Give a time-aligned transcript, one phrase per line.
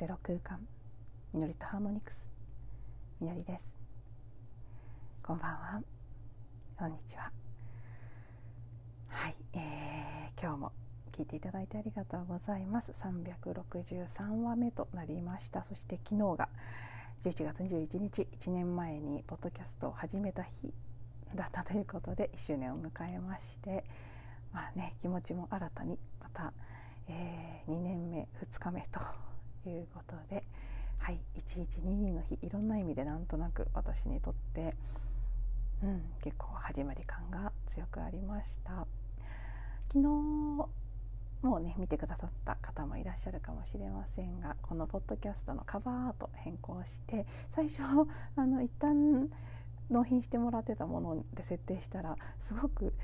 [0.00, 0.58] ゼロ空間
[1.34, 2.32] みのりとハーモニクス。
[3.20, 3.68] みのりです。
[5.22, 5.82] こんばんは。
[6.78, 7.30] こんにちは。
[9.08, 10.72] はい、えー、今日も
[11.12, 12.92] 聞いていただいてありがとうございます。
[12.92, 15.64] 363話目となりました。
[15.64, 16.48] そして昨日が
[17.22, 18.26] 11月21日。
[18.40, 20.72] 1年前にポッドキャストを始めた日
[21.34, 23.84] だったということで1周年を迎えまして
[24.54, 26.54] まあね気持ちも新たにまた、
[27.06, 28.98] えー、2年目2日目と
[29.68, 30.44] いうことで
[30.98, 34.74] はい1122の日いろんな意味でなんとなく私にとって、
[35.82, 38.86] うん、結構始まり感が強くありました。
[39.92, 40.06] 昨日
[41.42, 47.80] もうね見てくださった方もいらっしゃるかもしれませんがこのポッドキャストのカバーアート変更して最初
[48.36, 49.28] あの一旦
[49.90, 52.94] 納品してもらってたもので設定したらすごく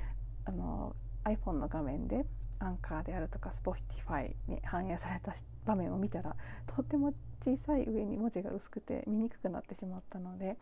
[0.45, 2.25] あの iPhone の画面で
[2.59, 5.33] アンカーであるとか Spotify に反映された
[5.65, 10.57] 場面を見たらとっても小さい上に文字が薄くて見にくくなってしまったので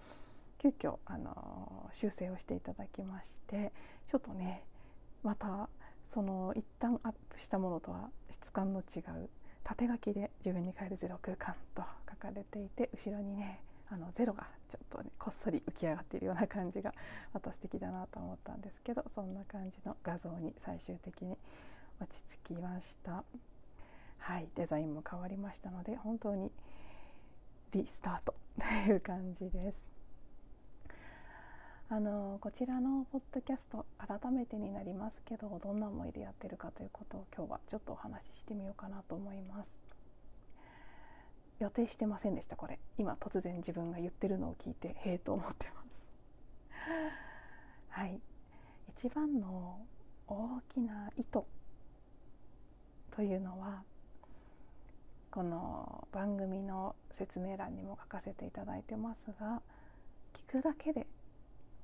[0.57, 3.71] 急遽あの修正をしていただきまして
[4.09, 4.63] ちょっとね
[5.23, 5.69] また
[6.07, 9.29] その一旦アップしたものとは質感の違う
[9.63, 16.93] 縦書きで「自分に帰るゼロ空間」と書かれていて後ろにねあのゼロがちょっとねこっそり浮き上がっているような感じが
[17.33, 21.37] また素敵だなと思ったんですけどそんな感じの画像に最終的に
[21.99, 23.23] 落ち着きました。
[24.17, 24.47] はい。
[24.55, 26.51] デザインも変わりましたので本当に
[27.71, 28.33] リスタート。
[28.59, 29.87] という感じです。
[31.89, 39.69] あのこちらのポッドキャスト改めてになりますけどどんな思いでやってるかということを今日はちょっとお話ししてみようかなと思います。
[41.59, 42.79] 予定してませんでしたこれ。
[42.97, 45.97] 今突然自分が言ってるのを聞いてへえと思ってます。
[47.89, 48.19] はい。
[48.97, 49.85] 一番の
[50.27, 51.43] 大きな意図
[53.15, 53.81] というのは
[55.31, 59.61] この番組の説明欄にも書かせていただいてますが
[60.33, 61.07] 聞くだけで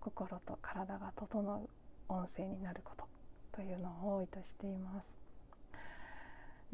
[0.01, 1.69] 心と体が整う
[2.13, 3.05] 音声になること
[3.53, 5.21] というのを多いとしています。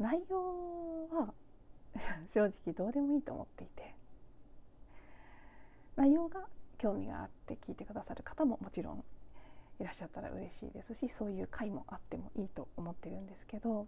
[0.00, 1.32] 内容は
[2.26, 3.94] 正直どうでもいいと思っていて
[5.94, 6.48] 内容が
[6.78, 9.04] 興味があって聞いてくださる方ももちろん
[9.78, 13.86] いらっしゃったら嬉しいですしそういう回もあってもいいと思ってるんですけど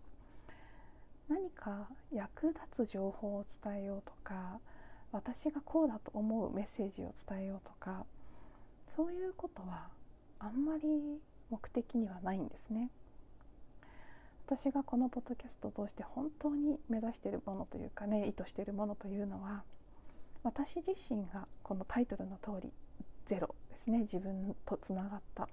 [1.31, 4.59] 何か役立つ情報を伝えようとか
[5.13, 8.05] 私がこうだと思うメッセージを伝えようとか
[8.89, 9.87] そういうことは
[10.41, 11.21] あんまり
[11.51, 12.91] 目的にはないんですね。
[14.47, 19.62] 私がこのポッドキャストを通して本当に目指しているものというかね意図しているものというのは
[20.43, 22.73] 私自身がこのタイトルの通り
[23.27, 25.49] ゼロですね自分とつながった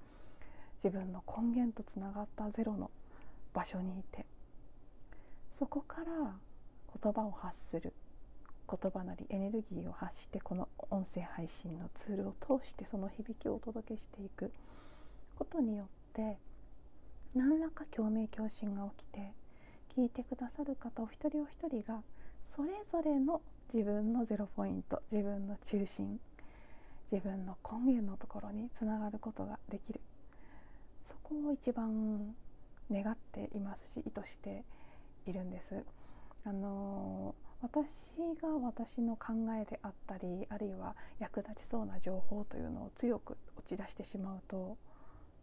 [0.84, 2.90] 自分の根源とつながったゼロの
[3.54, 4.26] 場所にいて
[5.58, 6.06] そこから
[7.02, 7.94] 言葉を発する。
[8.70, 14.52] 言葉なりエネルギーを発してこの音声配信のツールを通してその響きをお届けしていく。
[15.40, 16.38] ことによって
[17.34, 19.32] 何らか共鳴共振が起きて
[19.96, 22.02] 聞いてくださる方お一人お一人が
[22.48, 23.42] それぞれの
[23.74, 26.20] 自分のゼロポイント自分の中心
[27.12, 30.02] 自分の根源のところにつながることができる。
[31.04, 32.36] そこを一番
[32.92, 34.64] 願っていますし意図して
[35.32, 35.84] いるんです。
[36.44, 38.12] あの私
[38.42, 44.78] が私の考えであったりあるいは役立ちそうな情報というのを強く打ち出してしまうと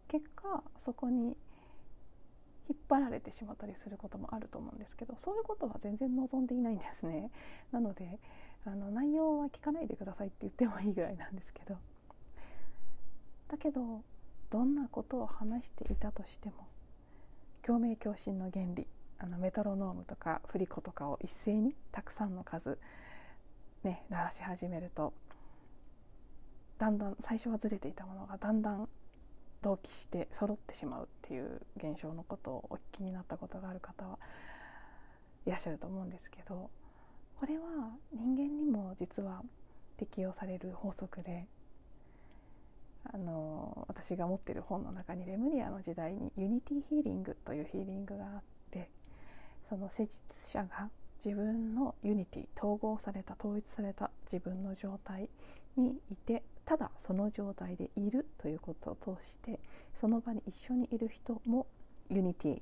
[0.07, 1.35] 結果そこに
[2.67, 7.29] 引っ張られてしまったりすることもあると思うんですけどそういうことは全然望んでいないんですね。
[7.71, 8.19] なので
[8.65, 11.77] あの内容は聞かないでくださいって言ってもいいぐらいなんですけど
[13.49, 14.01] だけど
[14.49, 16.67] どんなことを話していたとしても
[17.61, 18.87] 共鳴共振の原理
[19.19, 22.77] あのメトロノームとか振り子とかを一斉にたくさんの数
[23.83, 25.13] ね鳴らし始めると
[26.77, 28.89] だんだん最初はずれていたものがだんだん
[29.61, 34.19] 同期して揃ってしまうっていう現象のことをお聞きになったことがある方は
[35.45, 36.69] いらっしゃると思うんですけど
[37.39, 37.63] これは
[38.13, 39.41] 人間にも実は
[39.97, 41.47] 適用される法則で
[43.11, 48.54] あの私が持ってる本の中にレムリアの時代にユニティヒーリングというヒーリングがあって
[49.69, 50.89] その施術者が
[51.23, 55.29] 自分のユニティ統合された統一された自分の状態
[55.75, 59.59] にいてただその状態でいるということを通して
[59.99, 61.67] その場に一緒にいる人も
[62.09, 62.61] ユニティ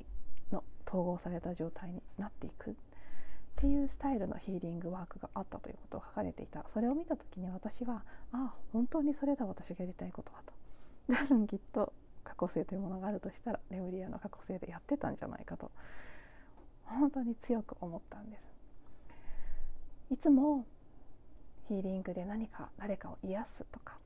[0.54, 2.72] の統合された状態になっていく。
[2.72, 2.76] っ
[3.56, 6.66] ていうスタイルのヒーリングワークがあったということが書かれていた。
[6.68, 10.54] それを見た時に私はああ本当にそれだ私がやりたいことはと。
[11.14, 15.72] 多分きっと過去生というものがあるとしたらレムリアの過去生でやってたんじゃないかと。
[16.86, 18.44] 本当に強く思ったんです。
[20.12, 20.66] いつも
[21.68, 23.98] ヒーリングで何か誰かを癒すとか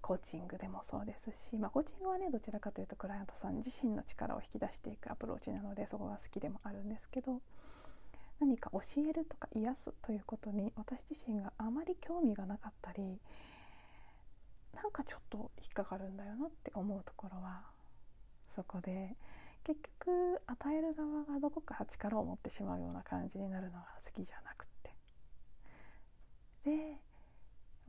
[0.00, 7.42] コーチングでもそうですし、まあ、コーチングはねどちらかというとクライアントさん自身の力を引き出していくアプローチなのでそこが好きでもあるんですけど
[8.40, 13.18] 何か教えるとか癒すということに私自身があまり興味がなかったり
[14.74, 17.62] なんかちょっと引っかかるんだよなって思うところは
[18.54, 19.16] そこで
[19.68, 24.94] 結局与える側がどこか力を持ってしまうような感じになるのが好きじゃなくって。
[26.64, 26.96] で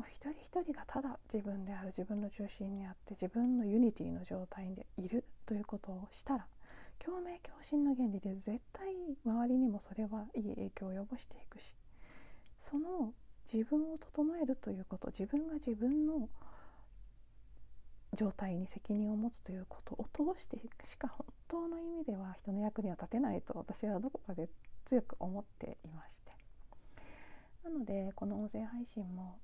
[0.10, 6.46] 一人一人がただ自分である自分の中心にあって自分のユニティの状態でいるということをしたら
[7.00, 8.88] 共鳴共振の原理で絶対
[9.26, 11.74] 周りにもそれはいい影響を及ぼしていくし
[12.60, 13.14] その
[13.52, 16.28] 自分を整えるということ自分が自分の
[18.14, 24.48] 状態に責任を持つということを通してしか本当の意味では人の役には立てないと私はどこかで
[24.86, 26.31] 強く思っていまして
[27.63, 29.40] なのでこの音声配信も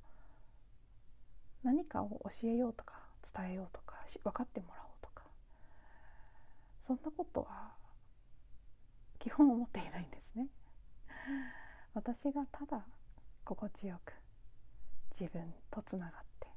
[1.63, 2.93] 何かを教えようとか
[3.33, 5.23] 伝えようとか分かってもらおうとか
[6.81, 7.71] そんなことは
[9.19, 10.47] 基本思っていないんですね。
[11.95, 12.85] 私がただ
[13.43, 14.13] 心地よく
[15.19, 15.41] 自分
[15.71, 16.47] とつながって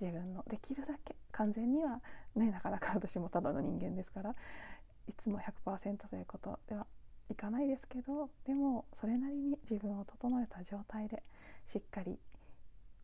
[0.00, 2.00] 自分のできるだけ完全には
[2.34, 4.34] ねなかなか私もただの人間ですから
[5.08, 6.86] いつも100%ということでは
[7.28, 11.22] いかないですけどでもそれなりに自分を整えた状態で
[11.66, 12.18] しっかり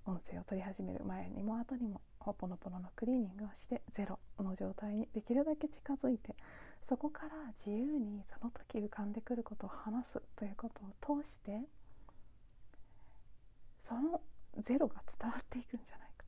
[0.06, 6.34] 音声を取り始める前にも後にもほぽのぽののクリーニングをしてゼロの状態にできるだけ近づいて
[6.82, 7.28] そこから
[7.64, 11.60] 自由にその時浮かんでくることを話すということを通して
[13.80, 14.20] その
[14.58, 16.24] ゼロが伝わっていくんじゃないか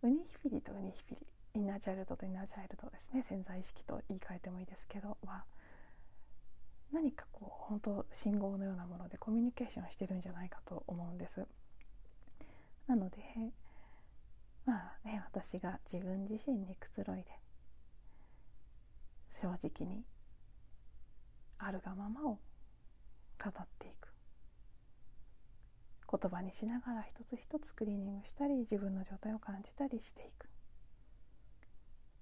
[0.00, 0.08] と。
[0.08, 3.22] ウニヒピリとウニヒピリインナーチャイルドとインナーチャイルドですね。
[3.22, 5.44] 潜在意識と言い換えてもいいですけどは
[6.92, 11.46] 何かこう本当信号のようなものでコミュニケーションしてるんじゃないかと思うんです。
[12.86, 13.18] なので
[14.64, 17.24] まあね私が自分自身にくつろいで
[19.32, 20.04] 正直に
[21.58, 22.38] あるがままを
[23.42, 24.08] 語っていく。
[26.10, 30.51] 言葉にしながら一つ一つクリーニングしたり自分の状態を感じたりしていく。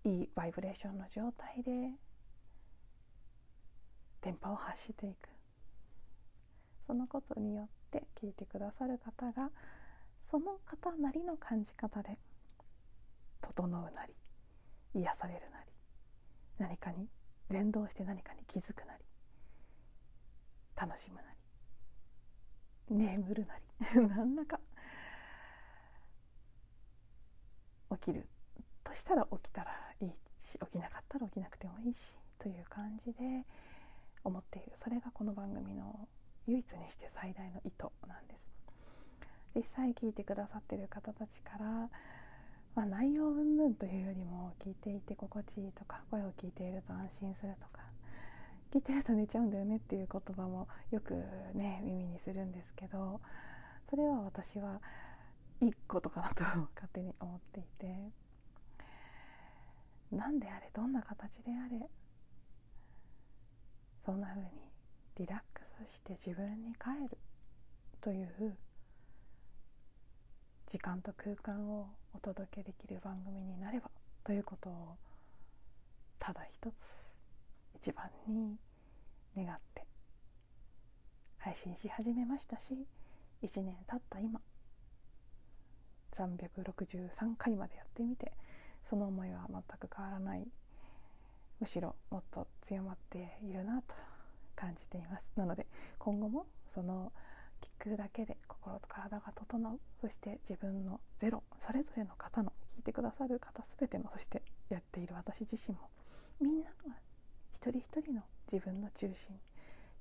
[0.04, 1.90] いいバイブレーションの状態で
[4.22, 5.28] 電波を発していく。
[6.90, 9.50] そのことによって聞いてくださる方が
[10.28, 12.18] その方なりの感じ方で
[13.40, 14.12] 整うなり
[14.94, 15.70] 癒されるなり
[16.58, 17.08] 何かに
[17.48, 19.04] 連動して何かに気づくなり
[20.74, 21.22] 楽しむな
[22.90, 23.62] り眠るなり
[24.08, 24.58] 何らか
[27.92, 28.28] 起きる
[28.90, 29.70] としたら起きたら
[30.00, 30.08] いい
[30.40, 33.46] し起きなかったら起きなくてもいいしという感じで
[34.24, 34.72] 思っている。
[34.74, 36.08] それがこの番組の
[36.48, 38.50] 唯一にして最大の意図なんです。
[39.54, 41.64] 実際聞いてくださってる方たちから、
[42.74, 47.82] まあ、内容云々というよりも聞いていて心地いいとか声を聞いていると安心するとか
[48.72, 51.14] 聞いてると寝ちゃうんだよねっていう言葉もよく
[51.54, 53.20] ね耳にするんですけど
[53.88, 54.80] それは私は
[55.60, 58.19] いいことかなと勝手に思っていて。
[60.10, 61.88] 何であれどんな形であれ
[64.04, 64.48] そんな風に
[65.16, 67.18] リラックスして自分に帰る
[68.00, 68.56] という
[70.66, 73.90] 時間と空間をお届けできる番組になれば
[74.24, 74.96] ということを
[76.18, 76.74] ただ一つ
[77.74, 78.56] 一番に
[79.36, 79.84] 願って
[81.38, 82.86] 配信し始めましたし
[83.42, 84.40] 1年経った今
[86.16, 88.32] 363回までやってみて
[88.90, 90.44] その思いは全く変わらない
[91.60, 93.94] むしろもっと強まっているなと
[94.56, 95.30] 感じています。
[95.36, 95.68] なので
[95.98, 97.12] 今後もその
[97.60, 105.88] 聞くだけで心と体が整うそして自分のゼロそれぞれの方の聞いてくださる方全てのそしてやっている私自身も
[106.40, 106.96] みんなが
[107.52, 109.38] 一人一人の自分の中心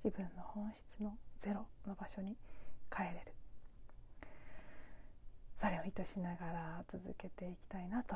[0.03, 2.35] 自分の本質のゼロの場所に
[2.91, 3.33] 帰れる。
[5.61, 8.15] それを意図しながら続けていきたいなと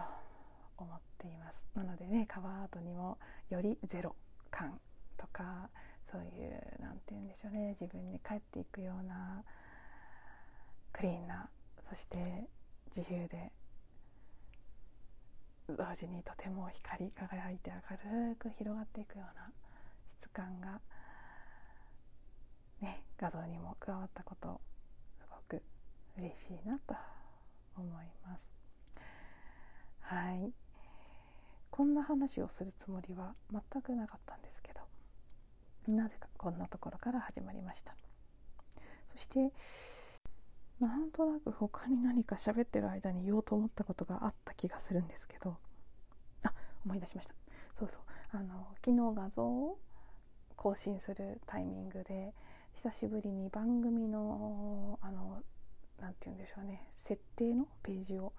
[0.78, 3.18] 思っていますなのでねカバーアートにも
[3.50, 4.16] よりゼロ
[4.52, 4.80] 感
[5.18, 5.70] とか
[6.12, 9.44] そういう何て言うんでしょうね自分に返っていくような
[10.92, 11.50] クリーンな
[11.90, 12.48] そして
[12.96, 13.52] 自由で
[15.68, 19.50] 同時にとても光り輝いて明るく広がっていくような
[20.20, 20.80] 質感が
[22.82, 24.60] ね画像にも加わったこと
[25.20, 25.64] すごく
[26.18, 26.96] 嬉しいなと
[27.76, 28.54] 思います。
[30.02, 30.54] はい
[31.76, 34.74] こんな話をするつもりは全くなかったんですけ
[35.88, 37.96] どなぜかこんなところから始まりました。
[39.12, 39.52] そして
[40.80, 45.58] なんとなく他に何か喋ってる間に言おうと思ったことがあった気がするんですけど
[46.44, 46.54] あ
[46.86, 47.34] 思い出しました。
[47.80, 48.02] そうそう。
[48.34, 49.80] あの昨日画像を
[50.56, 52.36] 更新するタイミングで
[52.76, 55.42] 久しぶりに番組のあの
[56.00, 56.88] 何て言うんでしょうね。
[56.94, 58.32] 設定のページを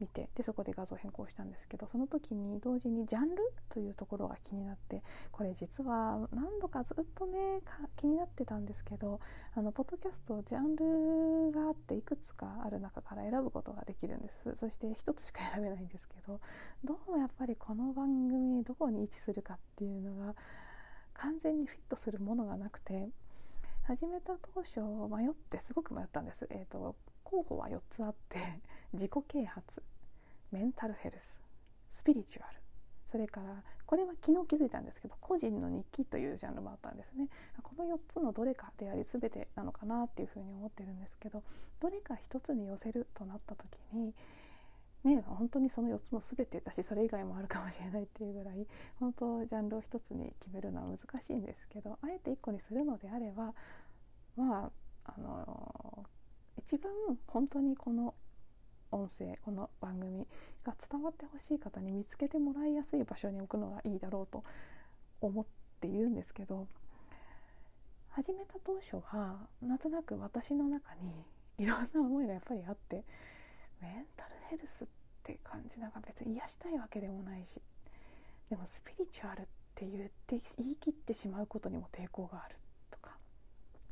[0.00, 3.36] 見てでそこで画像変更したんですけどその時に同時にジャンル
[3.70, 7.60] というところが気になってこれ実は何度かずっとね
[7.96, 9.20] 気になってたんですけど
[9.54, 16.40] あのポッドキャストジャンルがあっていくつかある中から選ぶことができるんですそして1つしか選べないんですけど
[16.84, 20.34] どうもやっぱりこの番組どこに位置するかっていうのが
[21.14, 23.08] 完全にフィットするものがなくて
[23.84, 24.80] 始めた当初
[25.14, 26.46] 迷ってすごく迷ったんです。
[26.50, 28.38] えーと候補は4つあって
[28.96, 29.82] 自己啓発
[30.50, 31.40] メンタルヘルス
[31.90, 32.58] スピリチュアル。
[33.10, 37.28] それからこれは昨日気づいたんですけど個人の日記というジャンルもあったんですね。
[37.62, 41.42] この4つのどれかであり全てなのかなっていうふうに思ってるんですけど
[41.80, 44.12] どれか1つに寄せるとなった時に
[45.04, 48.66] ね本当にその4つの全てだしそれ以外もあるかもしれないっていうぐらい
[48.98, 53.54] 本当ジャンルを1つに決めるのは難しいんですけどあえて1個にするのであれば
[54.36, 54.70] ま
[55.04, 56.04] ああの
[56.58, 56.92] 一番
[57.26, 58.14] 本当にこの
[58.92, 60.26] 音声この番組
[60.64, 64.44] が伝わってほしい方に見つけてもらいやすい場所に置くのがいいだろうと
[65.20, 65.44] 思っ
[65.80, 66.66] ているんですけど
[68.10, 71.12] 始めた当初はなんとなく私の中に
[71.58, 73.04] いろんな思いがやっぱりあって
[73.82, 74.86] メンタルヘルスっ
[75.24, 77.60] て感じなんか別に癒したいわけでもないし
[78.48, 82.56] でもスピリチュアルって言って言い切ってしまうことにも抵抗がある。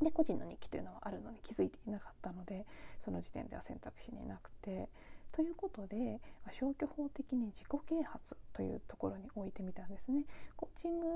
[0.05, 2.67] で個人の日記というのはあるのに気づいていなかったので
[3.05, 4.89] その時点では選択肢になくて
[5.33, 6.21] ということで
[6.61, 10.25] 消去法的に自己啓発というところに置いてみたんですね。
[10.57, 11.07] コーチング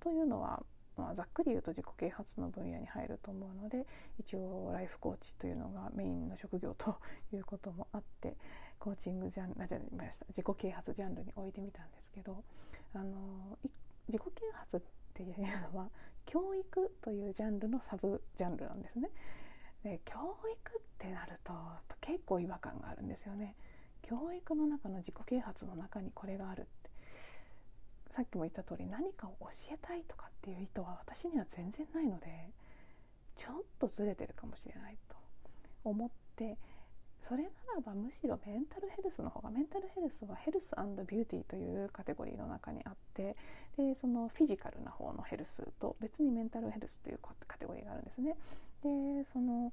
[0.00, 0.62] というのは
[0.96, 3.86] まあ、ざっくり言うと自己啓発の分野に入ると思うので
[4.18, 6.96] 一応ライフコーチというのがメインの職業と
[7.32, 8.34] いうこともあって
[8.78, 12.42] コーチングジャンルあじゃました自己啓発ジャンルに置いてみたんですけど
[12.94, 13.58] あの
[14.08, 14.86] 自己啓発って
[15.16, 15.88] ていうのは
[16.26, 19.10] 教育というジャンルのサブジャンルなんですね。
[19.82, 20.18] で教
[20.52, 23.54] 育ってなるとやっぱ結構違和感があるんですよね。
[24.02, 26.90] 教育の中の自己啓発の中にこれがあるって
[28.14, 32.50] さっきも言った通り何かを教えたいとかっていう意図は私には全然ないので
[33.36, 35.16] ちょっとずれてるかもしれないと
[35.84, 36.56] 思って
[37.28, 40.70] それならばむしろメンタルヘルスの方がメンタルヘルスはヘルス
[41.08, 43.36] ビューティーというカテゴリーの中にあって
[43.76, 48.36] でそのフィジカルな方のヘルスと別にメンタルヘルスというカテゴリーがあるんですね。
[48.82, 49.72] でその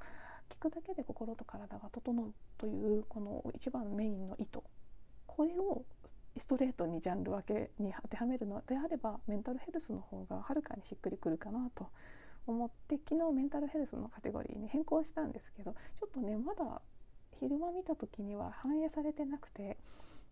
[0.50, 4.60] 聞くだけで心と体が整うというこの一番メインの意図
[5.27, 5.83] これを
[6.38, 11.88] ストレートにジャンル分けに当てはめるのであればメンタルヘルスの方がはるかにしっくりくるかなと
[12.48, 16.81] 思って昨日メンタルヘルスのカテゴリーに変更したんですけどちょっとねまだ
[17.43, 19.75] 昼間見た時には反映されてなくて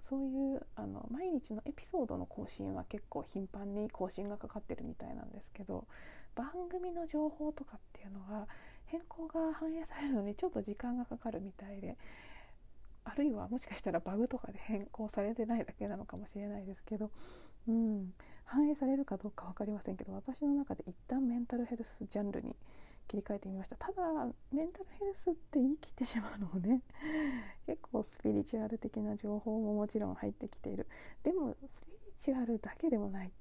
[0.09, 5.85] そういうあの毎日のエピソードの更新は結構頻繁に更新がかかってるみたいなんですけど
[6.35, 8.47] 番組の情報とかっていうのは
[8.85, 11.97] 変更が反映されるのにちょっと時間がかかるみたいで
[13.03, 17.09] あるいはもしかしたらバグとかで変更されてないだけなのかもしれないですけど、
[17.67, 18.13] うん、
[18.45, 22.55] 反映されるかどうか分かりませんけど私の中で一旦メンタルヘルスジャンルに
[23.07, 23.93] 切り替えてみましたただ
[24.51, 26.81] メンタルヘルスって言い切ってしまうのもね
[27.67, 30.87] 結構スピリチュアル的な情報ももちろん入ってきている
[31.23, 33.31] でもスピリチュアルだけでもない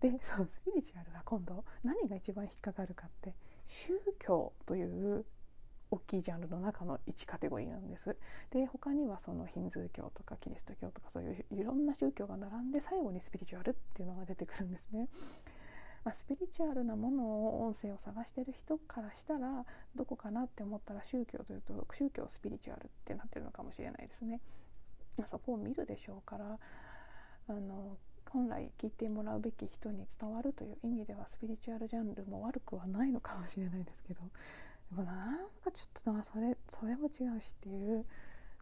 [0.00, 3.34] で そうスピリチュアルは今度何が一番引っかかるかって
[3.66, 5.24] 宗教という
[5.92, 8.16] 大きいジャンルの中の1カテゴリーなんです。
[8.50, 15.08] で他にはそのヒンズー教とかキリスト教とかそういういろんな宗教が並んで最後にスピリチュアルっていうのが出てくるんですね。
[16.04, 24.40] まあ、スピリチュアルなものを音声を探してる人からしたらどこかなって思ったら宗教というと宗教スピリチュアルってなってるのかもしれないですね。
[25.16, 26.58] まあそこを見るでしょうから
[27.48, 27.96] あの
[28.30, 34.20] 本来聞いてもらうべき人に伝わるという意味ではスピリチュアルジャンルも悪くはないのかもしれないですけど
[34.90, 38.06] でもなんかちょっとなそれそれも違うしっていう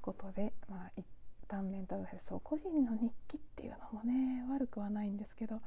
[0.02, 1.06] ことでまあ一
[1.46, 5.60] 旦メンタルヘルスを個人の日記っていうのもね悪くはないんですけど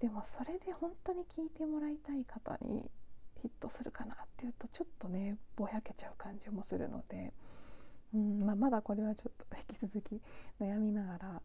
[0.00, 2.90] でもそれで本当に聞いてもらいたい方に
[3.42, 7.32] ヒットするかなっていうとちょっとねぼやけちゃう感じもするので、
[8.14, 10.20] うんまあ、まだこれはちょっと引き続き
[10.60, 11.42] 悩みながら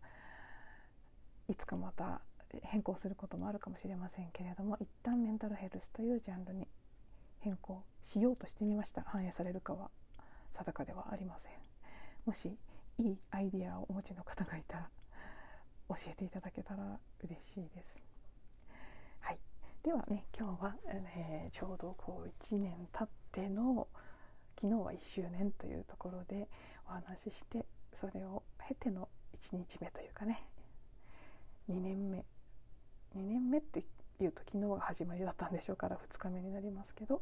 [1.50, 2.22] いつかまた
[2.62, 6.68] 変更することもあるかもしれませんけれども一旦メンタルヘルスというジャンルに
[7.40, 9.02] 変更しようとしてみました。
[9.02, 9.90] 反映されるかは
[10.54, 11.52] 定かではありません。
[12.26, 12.56] もし
[13.00, 14.90] いいアイディアをお持ちの方がいたら
[15.90, 18.13] 教えていただけたら嬉しいです。
[19.84, 23.86] ではね今日は、えー、ちょうどこう1年経っての
[24.56, 26.48] 昨日は1周年というところで
[26.88, 29.10] お話ししてそれを経ての
[29.52, 30.42] 1日目というかね
[31.70, 32.20] 2年目
[33.18, 33.84] 2年目って
[34.22, 37.22] いうと昨日が始まりだったんでしょうから2日目になりますけど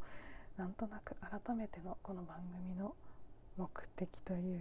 [0.56, 2.94] なんとなく改めてのこの番組の
[3.56, 4.60] 目的という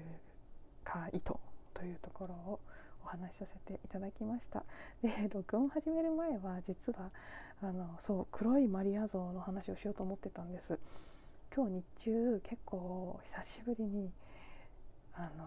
[0.83, 1.33] か意図
[1.75, 2.59] というところを
[3.03, 4.63] お話しさせていただきました。
[5.01, 7.11] で録音始める前は実は
[7.61, 10.79] あのそう黒いマリア像の話をしようと思ってたんです。
[11.53, 14.11] 今日日中結構久しぶりに
[15.13, 15.45] あの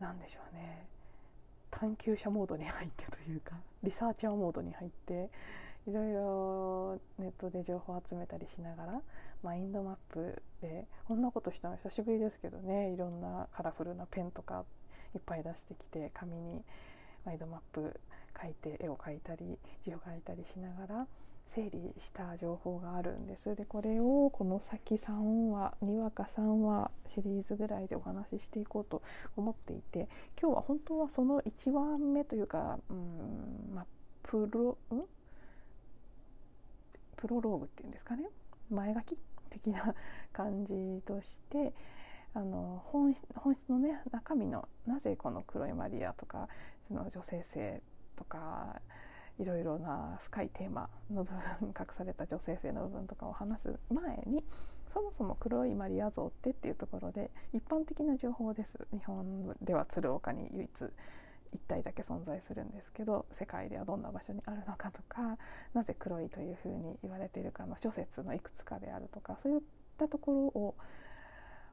[0.00, 0.86] なんでしょうね。
[1.70, 5.30] 探求者モードに入ってというかリサーチャーモードに入って
[5.86, 9.02] いろいろネットで情報を集めたりしながら
[9.42, 12.92] マインドマップでこんなことしたの久しぶりですけどね。
[12.92, 14.64] いろんなカラフルなペンとか
[15.14, 16.62] いっぱい出してきて紙に
[17.24, 18.00] マイドマップ
[18.40, 21.06] 書いて絵を描いたり字を書いたりしながら
[21.54, 23.54] 整理した情報があるんです。
[23.54, 29.02] でこれをこの先3話2話か3話シリーズぐらいでお話ししていこうと
[29.36, 30.08] 思っていて
[30.40, 33.86] 今日は本当はその1話目というかうんまあ
[34.22, 35.02] プロん？
[37.16, 38.24] プロローグっていうんですかね？
[38.70, 39.18] 前書き
[39.50, 39.94] 的な
[40.32, 41.74] 感じとして
[42.34, 46.48] あの本質のね中身のなぜこの黒いマリアとか
[46.88, 47.82] その女性性
[48.16, 48.80] とか
[49.38, 54.44] いろいろな深いテーマの部分隠された女性性の部分とかを話す前に
[54.92, 58.78] そもそも黒いマリア像ってっていうところで一般的な情報です。
[58.92, 60.70] 日本では鶴岡に唯一
[61.54, 65.36] 一体だけ存在するんですけど世界ではどんな場所にあるのかとか
[65.74, 69.60] なぜ黒いというふうに言われているかの諸説のいくつかであるとかそういっ
[69.98, 70.74] たところを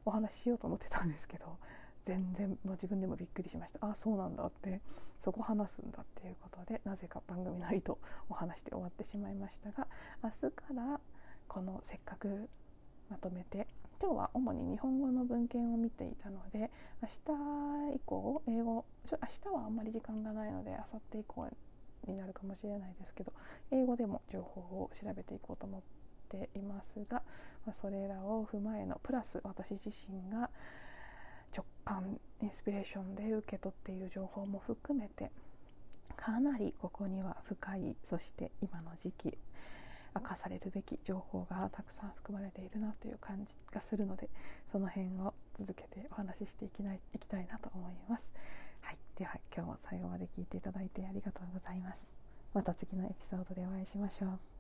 [0.05, 1.57] お話ししようと思ってたんですけど
[2.03, 3.79] 全然もう自分でもびっくりしました。
[3.85, 4.81] あそうなんだって
[5.19, 7.93] そこ話すんだっていうことでなぜか番組の意図
[8.29, 9.87] お話して終わってしまいましたが
[10.23, 10.99] 明日から
[11.47, 12.49] このせっかく
[13.09, 13.67] まとめて
[14.01, 17.09] 今日は主に日本語の文献を見ていたので明
[17.91, 19.17] 日以降英語明
[19.51, 21.49] 日はあんまり時間がないので明後日以降
[22.07, 23.33] になるかもしれないですけど
[23.71, 25.98] 英語でも情報を調べていこうと思って
[26.29, 27.21] ていますが、
[27.65, 30.49] まあ、それらを踏まえのプラス私自身が
[31.55, 35.31] 直感インスピレーションで受け取っている情報も含めて
[36.15, 39.37] かなりここには深いそして今の時期
[40.15, 44.29] 明かされるべき情報がたくさん含まれているなという感じがするので
[44.71, 48.31] その辺を続けてお話ししていきないいきたいなと思います。
[48.81, 52.03] はい、では今日も最後まで聞いていただいてありがとうございます。
[52.53, 54.58] また次のエピソードでお会いしましょう。